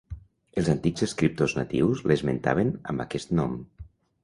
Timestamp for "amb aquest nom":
2.95-3.57